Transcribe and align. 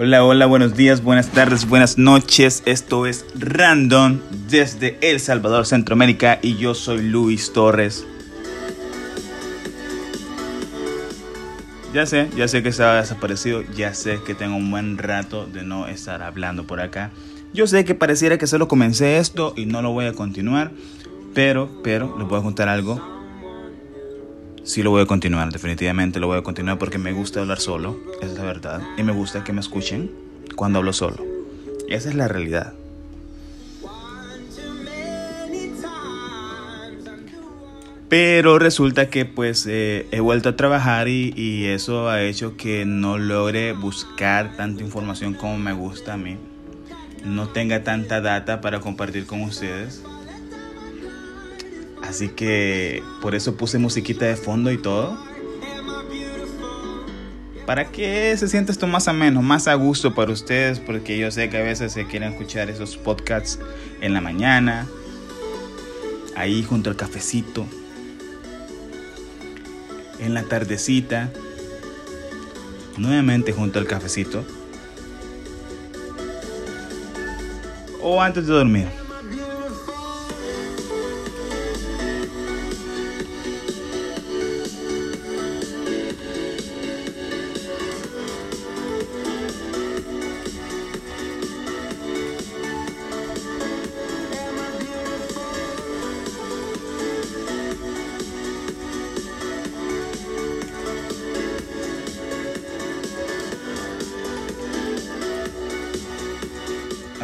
Hola, 0.00 0.24
hola, 0.24 0.46
buenos 0.46 0.76
días, 0.76 1.02
buenas 1.02 1.32
tardes, 1.32 1.68
buenas 1.68 1.98
noches. 1.98 2.62
Esto 2.66 3.04
es 3.04 3.26
Random 3.36 4.20
desde 4.48 4.96
El 5.00 5.18
Salvador, 5.18 5.66
Centroamérica 5.66 6.38
y 6.40 6.56
yo 6.56 6.74
soy 6.74 7.02
Luis 7.02 7.52
Torres. 7.52 8.06
Ya 11.92 12.06
sé, 12.06 12.28
ya 12.36 12.46
sé 12.46 12.62
que 12.62 12.68
estaba 12.68 13.00
desaparecido, 13.00 13.62
ya 13.74 13.92
sé 13.92 14.20
que 14.24 14.36
tengo 14.36 14.54
un 14.54 14.70
buen 14.70 14.98
rato 14.98 15.46
de 15.46 15.64
no 15.64 15.88
estar 15.88 16.22
hablando 16.22 16.64
por 16.64 16.80
acá. 16.80 17.10
Yo 17.52 17.66
sé 17.66 17.84
que 17.84 17.96
pareciera 17.96 18.38
que 18.38 18.46
solo 18.46 18.68
comencé 18.68 19.18
esto 19.18 19.52
y 19.56 19.66
no 19.66 19.82
lo 19.82 19.90
voy 19.90 20.06
a 20.06 20.12
continuar, 20.12 20.70
pero, 21.34 21.82
pero, 21.82 22.16
les 22.16 22.28
voy 22.28 22.38
a 22.38 22.42
contar 22.44 22.68
algo 22.68 23.17
sí 24.68 24.82
lo 24.82 24.90
voy 24.90 25.00
a 25.00 25.06
continuar, 25.06 25.50
definitivamente 25.50 26.20
lo 26.20 26.26
voy 26.26 26.36
a 26.36 26.42
continuar 26.42 26.78
porque 26.78 26.98
me 26.98 27.12
gusta 27.12 27.40
hablar 27.40 27.58
solo, 27.58 27.98
esa 28.20 28.32
es 28.32 28.38
la 28.38 28.44
verdad, 28.44 28.82
y 28.98 29.02
me 29.02 29.12
gusta 29.12 29.42
que 29.42 29.54
me 29.54 29.60
escuchen 29.60 30.10
cuando 30.56 30.78
hablo 30.78 30.92
solo. 30.92 31.24
Esa 31.88 32.10
es 32.10 32.14
la 32.14 32.28
realidad. 32.28 32.74
Pero 38.10 38.58
resulta 38.58 39.08
que 39.08 39.24
pues 39.24 39.66
eh, 39.66 40.06
he 40.10 40.20
vuelto 40.20 40.50
a 40.50 40.56
trabajar 40.56 41.08
y, 41.08 41.32
y, 41.34 41.66
eso 41.66 42.08
ha 42.10 42.22
hecho 42.22 42.56
que 42.56 42.84
no 42.84 43.16
logre 43.16 43.72
buscar 43.72 44.54
tanta 44.56 44.82
información 44.82 45.32
como 45.32 45.58
me 45.58 45.72
gusta 45.72 46.14
a 46.14 46.16
mí. 46.18 46.36
No 47.24 47.48
tenga 47.48 47.84
tanta 47.84 48.20
data 48.20 48.60
para 48.60 48.80
compartir 48.80 49.26
con 49.26 49.42
ustedes. 49.42 50.02
Así 52.08 52.30
que 52.30 53.02
por 53.20 53.34
eso 53.34 53.56
puse 53.56 53.76
musiquita 53.76 54.24
de 54.24 54.36
fondo 54.36 54.72
y 54.72 54.78
todo. 54.78 55.18
Para 57.66 57.92
que 57.92 58.34
se 58.38 58.48
sienta 58.48 58.72
esto 58.72 58.86
más 58.86 59.08
ameno, 59.08 59.42
más 59.42 59.68
a 59.68 59.74
gusto 59.74 60.14
para 60.14 60.32
ustedes, 60.32 60.80
porque 60.80 61.18
yo 61.18 61.30
sé 61.30 61.50
que 61.50 61.58
a 61.58 61.62
veces 61.62 61.92
se 61.92 62.06
quieren 62.06 62.32
escuchar 62.32 62.70
esos 62.70 62.96
podcasts 62.96 63.58
en 64.00 64.14
la 64.14 64.22
mañana, 64.22 64.86
ahí 66.34 66.62
junto 66.62 66.88
al 66.88 66.96
cafecito, 66.96 67.66
en 70.18 70.32
la 70.32 70.44
tardecita, 70.44 71.30
nuevamente 72.96 73.52
junto 73.52 73.78
al 73.78 73.86
cafecito, 73.86 74.46
o 78.00 78.22
antes 78.22 78.46
de 78.46 78.54
dormir. 78.54 79.07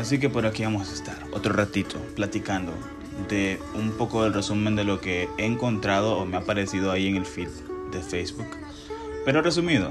Así 0.04 0.18
que 0.18 0.28
por 0.28 0.44
aquí 0.44 0.62
vamos 0.62 0.90
a 0.90 0.92
estar 0.92 1.16
otro 1.32 1.54
ratito 1.54 1.98
platicando 2.14 2.74
de 3.30 3.58
un 3.74 3.92
poco 3.92 4.22
del 4.22 4.34
resumen 4.34 4.76
de 4.76 4.84
lo 4.84 5.00
que 5.00 5.30
he 5.38 5.46
encontrado 5.46 6.18
o 6.18 6.26
me 6.26 6.36
ha 6.36 6.40
aparecido 6.40 6.92
ahí 6.92 7.06
en 7.06 7.16
el 7.16 7.24
feed 7.24 7.48
de 7.90 8.02
Facebook. 8.02 8.48
Pero 9.24 9.40
resumido. 9.40 9.90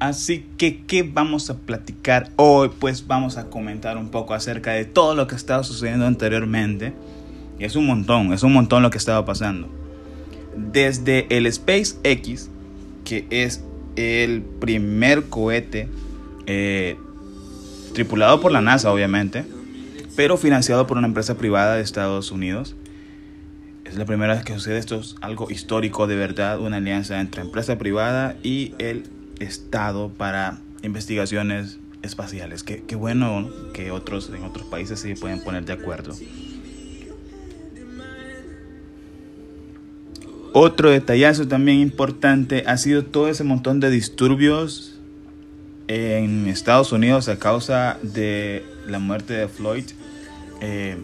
Así 0.00 0.44
que, 0.58 0.82
¿qué 0.82 1.04
vamos 1.04 1.50
a 1.50 1.58
platicar 1.58 2.32
hoy? 2.34 2.68
Pues 2.80 3.06
vamos 3.06 3.38
a 3.38 3.48
comentar 3.48 3.96
un 3.96 4.08
poco 4.08 4.34
acerca 4.34 4.72
de 4.72 4.86
todo 4.86 5.14
lo 5.14 5.28
que 5.28 5.36
ha 5.36 5.38
estado 5.38 5.62
sucediendo 5.62 6.04
anteriormente 6.04 6.92
es 7.58 7.76
un 7.76 7.86
montón, 7.86 8.32
es 8.32 8.42
un 8.42 8.52
montón 8.52 8.82
lo 8.82 8.90
que 8.90 8.98
estaba 8.98 9.24
pasando. 9.24 9.68
Desde 10.56 11.26
el 11.36 11.50
SpaceX, 11.50 12.50
que 13.04 13.26
es 13.30 13.62
el 13.96 14.42
primer 14.42 15.24
cohete 15.24 15.88
eh, 16.46 16.96
tripulado 17.94 18.40
por 18.40 18.52
la 18.52 18.60
NASA, 18.60 18.92
obviamente, 18.92 19.44
pero 20.16 20.36
financiado 20.36 20.86
por 20.86 20.98
una 20.98 21.06
empresa 21.06 21.36
privada 21.36 21.76
de 21.76 21.82
Estados 21.82 22.30
Unidos. 22.30 22.74
Es 23.84 23.96
la 23.96 24.04
primera 24.06 24.34
vez 24.34 24.44
que 24.44 24.54
sucede 24.54 24.78
esto, 24.78 25.00
es 25.00 25.16
algo 25.20 25.50
histórico 25.50 26.06
de 26.06 26.16
verdad, 26.16 26.60
una 26.60 26.78
alianza 26.78 27.20
entre 27.20 27.42
empresa 27.42 27.76
privada 27.78 28.36
y 28.42 28.74
el 28.78 29.04
Estado 29.38 30.08
para 30.10 30.60
investigaciones 30.82 31.78
espaciales. 32.02 32.62
Qué, 32.62 32.96
bueno 32.96 33.50
que 33.74 33.90
otros 33.90 34.30
en 34.34 34.44
otros 34.44 34.66
países 34.66 35.00
se 35.00 35.14
pueden 35.16 35.40
poner 35.40 35.64
de 35.64 35.72
acuerdo. 35.72 36.14
Otro 40.54 40.90
detallazo 40.90 41.48
también 41.48 41.78
importante 41.78 42.64
ha 42.66 42.76
sido 42.76 43.04
todo 43.04 43.28
ese 43.28 43.42
montón 43.42 43.80
de 43.80 43.88
disturbios 43.88 44.98
en 45.88 46.46
Estados 46.46 46.92
Unidos 46.92 47.28
a 47.28 47.38
causa 47.38 47.98
de 48.02 48.62
la 48.86 48.98
muerte 48.98 49.32
de 49.32 49.48
Floyd. 49.48 49.84
Eh, 50.60 50.98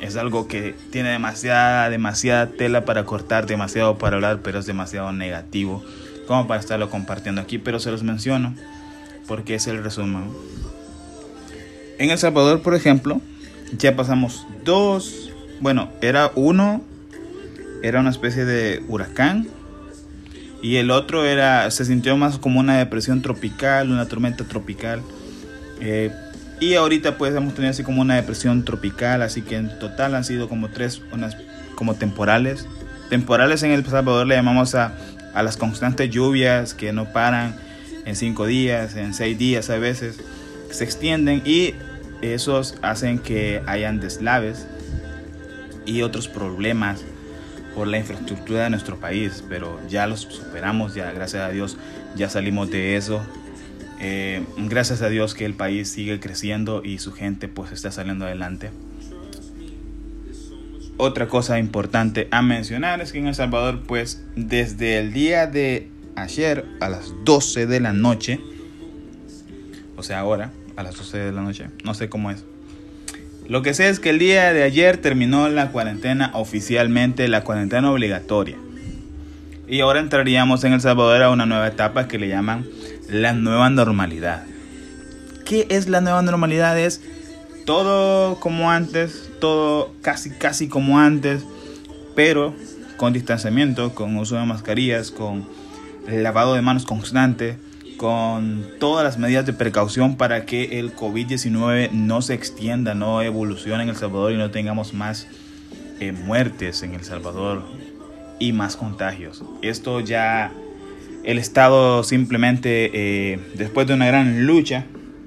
es 0.00 0.16
algo 0.16 0.48
que 0.48 0.74
tiene 0.90 1.10
demasiada, 1.10 1.90
demasiada 1.90 2.46
tela 2.48 2.86
para 2.86 3.04
cortar, 3.04 3.46
demasiado 3.46 3.98
para 3.98 4.16
hablar, 4.16 4.40
pero 4.42 4.60
es 4.60 4.66
demasiado 4.66 5.12
negativo 5.12 5.84
como 6.26 6.46
para 6.46 6.60
estarlo 6.60 6.88
compartiendo 6.88 7.42
aquí. 7.42 7.58
Pero 7.58 7.80
se 7.80 7.90
los 7.90 8.02
menciono 8.02 8.54
porque 9.26 9.56
es 9.56 9.66
el 9.66 9.84
resumen. 9.84 10.24
En 11.98 12.10
El 12.10 12.18
Salvador, 12.18 12.62
por 12.62 12.74
ejemplo, 12.74 13.20
ya 13.76 13.94
pasamos 13.94 14.46
dos, 14.64 15.30
bueno, 15.60 15.90
era 16.00 16.32
uno 16.34 16.82
era 17.82 18.00
una 18.00 18.10
especie 18.10 18.44
de 18.44 18.82
huracán 18.88 19.48
y 20.62 20.76
el 20.76 20.90
otro 20.90 21.24
era 21.24 21.70
se 21.70 21.84
sintió 21.84 22.16
más 22.16 22.38
como 22.38 22.60
una 22.60 22.78
depresión 22.78 23.22
tropical, 23.22 23.90
una 23.90 24.06
tormenta 24.06 24.44
tropical. 24.44 25.02
Eh, 25.80 26.10
y 26.58 26.74
ahorita 26.74 27.18
pues 27.18 27.34
hemos 27.34 27.54
tenido 27.54 27.70
así 27.70 27.82
como 27.82 28.00
una 28.00 28.16
depresión 28.16 28.64
tropical, 28.64 29.22
así 29.22 29.42
que 29.42 29.56
en 29.56 29.78
total 29.78 30.14
han 30.14 30.24
sido 30.24 30.48
como 30.48 30.68
tres, 30.68 31.02
unas 31.12 31.36
como 31.74 31.94
temporales. 31.94 32.66
Temporales 33.10 33.62
en 33.62 33.72
El 33.72 33.84
Salvador 33.84 34.26
le 34.26 34.34
llamamos 34.34 34.74
a, 34.74 34.94
a 35.34 35.42
las 35.42 35.56
constantes 35.56 36.10
lluvias 36.10 36.74
que 36.74 36.92
no 36.92 37.12
paran 37.12 37.54
en 38.06 38.16
cinco 38.16 38.46
días, 38.46 38.96
en 38.96 39.14
seis 39.14 39.36
días 39.38 39.68
a 39.68 39.78
veces, 39.78 40.18
se 40.70 40.84
extienden 40.84 41.42
y 41.44 41.74
esos 42.22 42.76
hacen 42.82 43.18
que 43.18 43.62
hayan 43.66 44.00
deslaves 44.00 44.66
y 45.84 46.02
otros 46.02 46.26
problemas 46.28 47.04
por 47.76 47.86
la 47.86 47.98
infraestructura 47.98 48.64
de 48.64 48.70
nuestro 48.70 48.98
país, 48.98 49.44
pero 49.50 49.78
ya 49.86 50.06
los 50.06 50.20
superamos, 50.20 50.94
ya 50.94 51.12
gracias 51.12 51.42
a 51.42 51.50
Dios 51.50 51.76
ya 52.16 52.30
salimos 52.30 52.70
de 52.70 52.96
eso. 52.96 53.24
Eh, 54.00 54.42
gracias 54.56 55.02
a 55.02 55.10
Dios 55.10 55.34
que 55.34 55.44
el 55.44 55.52
país 55.52 55.88
sigue 55.90 56.18
creciendo 56.18 56.82
y 56.82 56.98
su 56.98 57.12
gente 57.12 57.48
pues 57.48 57.72
está 57.72 57.90
saliendo 57.90 58.24
adelante. 58.24 58.70
Otra 60.96 61.28
cosa 61.28 61.58
importante 61.58 62.28
a 62.30 62.40
mencionar 62.40 63.02
es 63.02 63.12
que 63.12 63.18
en 63.18 63.26
El 63.26 63.34
Salvador 63.34 63.82
pues 63.86 64.24
desde 64.34 64.98
el 64.98 65.12
día 65.12 65.46
de 65.46 65.90
ayer 66.14 66.64
a 66.80 66.88
las 66.88 67.12
12 67.24 67.66
de 67.66 67.80
la 67.80 67.92
noche, 67.92 68.40
o 69.98 70.02
sea 70.02 70.20
ahora 70.20 70.50
a 70.76 70.82
las 70.82 70.96
12 70.96 71.18
de 71.18 71.32
la 71.32 71.42
noche, 71.42 71.68
no 71.84 71.92
sé 71.92 72.08
cómo 72.08 72.30
es, 72.30 72.44
lo 73.48 73.62
que 73.62 73.74
sé 73.74 73.88
es 73.88 74.00
que 74.00 74.10
el 74.10 74.18
día 74.18 74.52
de 74.52 74.62
ayer 74.62 74.96
terminó 74.96 75.48
la 75.48 75.70
cuarentena 75.70 76.30
oficialmente, 76.34 77.28
la 77.28 77.44
cuarentena 77.44 77.90
obligatoria. 77.90 78.56
Y 79.68 79.80
ahora 79.80 80.00
entraríamos 80.00 80.64
en 80.64 80.72
El 80.72 80.80
Salvador 80.80 81.22
a 81.22 81.30
una 81.30 81.46
nueva 81.46 81.66
etapa 81.66 82.08
que 82.08 82.18
le 82.18 82.28
llaman 82.28 82.66
la 83.08 83.32
nueva 83.32 83.70
normalidad. 83.70 84.44
¿Qué 85.44 85.66
es 85.70 85.88
la 85.88 86.00
nueva 86.00 86.22
normalidad? 86.22 86.78
Es 86.78 87.00
todo 87.64 88.40
como 88.40 88.70
antes, 88.70 89.30
todo 89.40 89.92
casi 90.02 90.30
casi 90.30 90.68
como 90.68 90.98
antes, 90.98 91.44
pero 92.14 92.54
con 92.96 93.12
distanciamiento, 93.12 93.94
con 93.94 94.16
uso 94.16 94.36
de 94.36 94.44
mascarillas, 94.44 95.10
con 95.10 95.46
lavado 96.08 96.54
de 96.54 96.62
manos 96.62 96.84
constante, 96.84 97.58
con 97.96 98.66
todas 98.78 99.04
las 99.04 99.18
medidas 99.18 99.46
de 99.46 99.52
precaución 99.52 100.16
para 100.16 100.44
que 100.44 100.78
el 100.78 100.94
COVID-19 100.94 101.90
no 101.92 102.22
se 102.22 102.34
extienda, 102.34 102.94
no 102.94 103.22
evolucione 103.22 103.82
en 103.82 103.88
El 103.88 103.96
Salvador 103.96 104.32
y 104.32 104.36
no 104.36 104.50
tengamos 104.50 104.94
más 104.94 105.26
eh, 106.00 106.12
muertes 106.12 106.82
en 106.82 106.94
El 106.94 107.04
Salvador 107.04 107.62
y 108.38 108.52
más 108.52 108.76
contagios. 108.76 109.42
Esto 109.62 110.00
ya 110.00 110.52
el 111.24 111.38
Estado 111.38 112.02
simplemente, 112.02 112.90
eh, 112.92 113.40
después 113.54 113.86
de 113.86 113.94
una 113.94 114.06
gran 114.06 114.46
lucha 114.46 114.84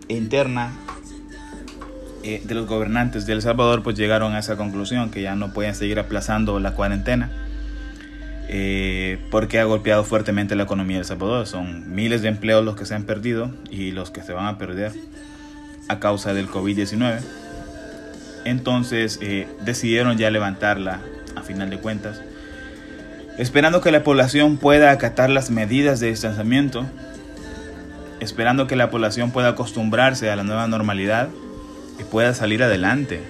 interna, 0.08 0.74
eh, 2.24 2.42
de 2.44 2.56
los 2.56 2.68
gobernantes 2.68 3.26
de 3.26 3.34
El 3.34 3.42
Salvador 3.42 3.82
pues 3.82 3.98
llegaron 3.98 4.34
a 4.34 4.40
esa 4.40 4.58
conclusión 4.58 5.10
que 5.10 5.22
ya 5.22 5.36
no 5.36 5.54
pueden 5.54 5.74
seguir 5.74 6.00
aplazando 6.00 6.60
la 6.60 6.74
cuarentena 6.74 7.49
eh, 8.52 9.20
porque 9.30 9.60
ha 9.60 9.64
golpeado 9.64 10.04
fuertemente 10.04 10.56
la 10.56 10.64
economía 10.64 10.98
de 10.98 11.02
El 11.02 11.06
Salvador. 11.06 11.46
Son 11.46 11.94
miles 11.94 12.24
de 12.24 12.30
empleos 12.30 12.66
los 12.66 12.76
que 12.76 12.86
se 12.86 12.96
han 12.96 13.04
perdido 13.04 13.52
y 13.70 13.92
los 13.92 14.10
que 14.10 14.24
se 14.24 14.34
van 14.34 14.48
a 14.48 14.58
perder 14.58 14.92
a 15.88 16.00
causa 16.00 16.34
del 16.34 16.48
COVID-19. 16.48 17.20
Entonces 18.46 19.20
eh, 19.22 19.48
decidieron 19.64 20.18
ya 20.18 20.32
levantarla 20.32 21.00
a 21.36 21.44
final 21.44 21.70
de 21.70 21.78
cuentas, 21.78 22.22
esperando 23.38 23.82
que 23.82 23.92
la 23.92 24.04
población 24.04 24.58
pueda 24.58 24.90
acatar 24.90 25.30
las 25.30 25.52
medidas 25.52 26.00
de 26.00 26.08
distanciamiento, 26.08 26.88
esperando 28.20 28.66
que 28.66 28.76
la 28.76 28.90
población 28.90 29.30
pueda 29.32 29.50
acostumbrarse 29.50 30.32
a 30.32 30.36
la 30.36 30.44
nueva 30.44 30.68
normalidad 30.68 31.30
y 32.00 32.04
pueda 32.04 32.34
salir 32.34 32.64
adelante, 32.64 33.22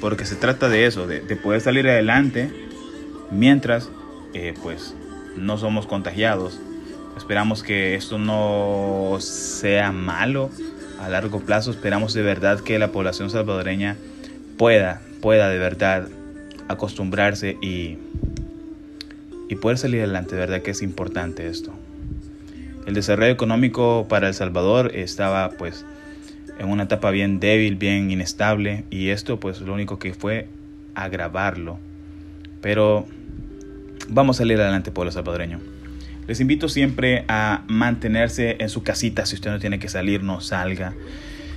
porque 0.00 0.26
se 0.26 0.36
trata 0.36 0.68
de 0.68 0.84
eso, 0.84 1.06
de, 1.06 1.20
de 1.20 1.36
poder 1.36 1.62
salir 1.62 1.88
adelante 1.88 2.50
mientras 3.30 3.88
eh, 4.34 4.54
pues 4.62 4.94
no 5.36 5.58
somos 5.58 5.86
contagiados. 5.86 6.60
Esperamos 7.16 7.62
que 7.62 7.94
esto 7.94 8.18
no 8.18 9.16
sea 9.20 9.92
malo 9.92 10.50
a 11.00 11.08
largo 11.08 11.40
plazo. 11.40 11.70
Esperamos 11.70 12.14
de 12.14 12.22
verdad 12.22 12.60
que 12.60 12.78
la 12.78 12.92
población 12.92 13.30
salvadoreña 13.30 13.96
pueda, 14.56 15.00
pueda 15.20 15.48
de 15.48 15.58
verdad 15.58 16.08
acostumbrarse 16.68 17.56
y, 17.60 17.98
y 19.48 19.56
poder 19.56 19.78
salir 19.78 20.00
adelante. 20.00 20.34
De 20.34 20.40
verdad 20.40 20.62
que 20.62 20.70
es 20.70 20.82
importante 20.82 21.46
esto. 21.48 21.72
El 22.86 22.94
desarrollo 22.94 23.30
económico 23.30 24.06
para 24.08 24.28
El 24.28 24.34
Salvador 24.34 24.92
estaba 24.94 25.50
pues 25.50 25.84
en 26.58 26.68
una 26.68 26.84
etapa 26.84 27.10
bien 27.10 27.40
débil, 27.40 27.76
bien 27.76 28.10
inestable 28.10 28.84
y 28.90 29.08
esto 29.08 29.40
pues 29.40 29.60
lo 29.60 29.74
único 29.74 29.98
que 29.98 30.14
fue 30.14 30.48
agravarlo. 30.94 31.78
Pero 32.60 33.06
vamos 34.08 34.36
a 34.36 34.38
salir 34.38 34.60
adelante, 34.60 34.90
pueblo 34.90 35.12
salvadoreño. 35.12 35.60
Les 36.26 36.40
invito 36.40 36.68
siempre 36.68 37.24
a 37.28 37.64
mantenerse 37.66 38.56
en 38.60 38.68
su 38.68 38.82
casita. 38.82 39.26
Si 39.26 39.34
usted 39.34 39.50
no 39.50 39.58
tiene 39.58 39.78
que 39.78 39.88
salir, 39.88 40.22
no 40.22 40.40
salga. 40.40 40.94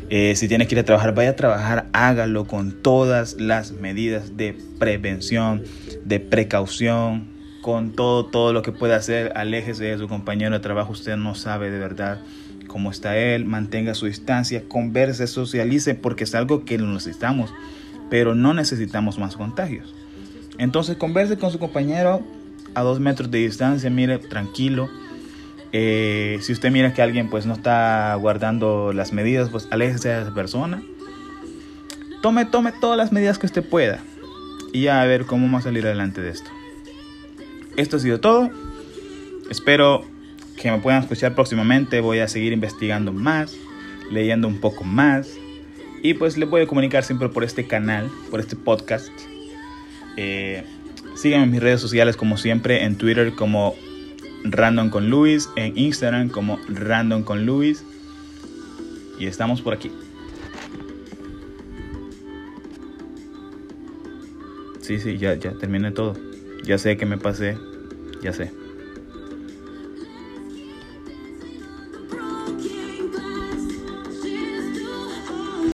Eh, 0.09 0.35
si 0.35 0.47
tiene 0.47 0.67
que 0.67 0.75
ir 0.75 0.79
a 0.79 0.83
trabajar, 0.83 1.13
vaya 1.13 1.31
a 1.31 1.35
trabajar, 1.35 1.87
hágalo 1.93 2.45
con 2.45 2.81
todas 2.81 3.35
las 3.39 3.71
medidas 3.71 4.35
de 4.35 4.57
prevención, 4.79 5.63
de 6.03 6.19
precaución, 6.19 7.27
con 7.61 7.91
todo, 7.91 8.25
todo 8.25 8.51
lo 8.51 8.61
que 8.61 8.71
pueda 8.71 8.95
hacer. 8.95 9.31
Aléjese 9.35 9.85
de 9.85 9.97
su 9.97 10.07
compañero 10.07 10.53
de 10.53 10.59
trabajo. 10.59 10.91
Usted 10.91 11.17
no 11.17 11.35
sabe 11.35 11.71
de 11.71 11.79
verdad 11.79 12.21
cómo 12.67 12.91
está 12.91 13.17
él. 13.17 13.45
Mantenga 13.45 13.93
su 13.93 14.07
distancia, 14.07 14.63
converse, 14.67 15.27
socialice, 15.27 15.95
porque 15.95 16.25
es 16.25 16.35
algo 16.35 16.65
que 16.65 16.77
necesitamos. 16.77 17.53
Pero 18.13 18.35
no 18.35 18.53
necesitamos 18.53 19.17
más 19.17 19.35
contagios. 19.35 19.91
Entonces 20.59 20.97
converse 20.97 21.39
con 21.39 21.49
su 21.49 21.57
compañero, 21.57 22.21
a 22.75 22.83
dos 22.83 22.99
metros 22.99 23.31
de 23.31 23.39
distancia, 23.39 23.89
mire, 23.89 24.19
tranquilo. 24.19 24.87
Eh, 25.71 26.37
si 26.41 26.53
usted 26.53 26.69
mira 26.69 26.93
que 26.93 27.01
alguien 27.01 27.27
pues 27.31 27.47
no 27.47 27.55
está 27.55 28.13
guardando 28.13 28.93
las 28.93 29.13
medidas, 29.13 29.49
pues 29.49 29.67
aléjese 29.71 30.09
de 30.09 30.21
esa 30.21 30.31
persona. 30.31 30.83
Tome, 32.21 32.45
tome 32.45 32.71
todas 32.71 32.97
las 32.99 33.11
medidas 33.11 33.39
que 33.39 33.47
usted 33.47 33.67
pueda. 33.67 33.97
Y 34.71 34.89
a 34.89 35.03
ver 35.05 35.25
cómo 35.25 35.47
vamos 35.47 35.61
a 35.61 35.63
salir 35.63 35.83
adelante 35.83 36.21
de 36.21 36.29
esto. 36.29 36.51
Esto 37.77 37.97
ha 37.97 37.99
sido 37.99 38.19
todo. 38.19 38.51
Espero 39.49 40.05
que 40.61 40.69
me 40.69 40.77
puedan 40.77 41.01
escuchar 41.01 41.33
próximamente. 41.33 41.99
Voy 41.99 42.19
a 42.19 42.27
seguir 42.27 42.53
investigando 42.53 43.11
más, 43.11 43.55
leyendo 44.11 44.47
un 44.47 44.59
poco 44.59 44.83
más. 44.83 45.31
Y 46.03 46.13
pues 46.13 46.37
les 46.37 46.47
voy 46.47 46.61
a 46.61 46.67
comunicar 46.67 47.03
siempre 47.03 47.29
por 47.29 47.43
este 47.43 47.65
canal, 47.65 48.11
por 48.29 48.39
este 48.39 48.55
podcast. 48.55 49.09
Eh, 50.17 50.63
Síganme 51.15 51.43
en 51.45 51.51
mis 51.51 51.61
redes 51.61 51.79
sociales 51.79 52.17
como 52.17 52.37
siempre, 52.37 52.83
en 52.83 52.97
Twitter 52.97 53.33
como 53.35 53.75
Random 54.43 54.89
con 54.89 55.09
Luis, 55.09 55.49
en 55.55 55.77
Instagram 55.77 56.29
como 56.29 56.59
Random 56.67 57.23
con 57.23 57.45
Luis. 57.45 57.83
Y 59.19 59.27
estamos 59.27 59.61
por 59.61 59.73
aquí. 59.73 59.91
Sí, 64.81 64.99
sí, 64.99 65.17
ya, 65.17 65.35
ya 65.35 65.53
terminé 65.53 65.91
todo. 65.91 66.15
Ya 66.65 66.77
sé 66.77 66.97
que 66.97 67.05
me 67.05 67.17
pasé. 67.17 67.57
Ya 68.21 68.33
sé. 68.33 68.51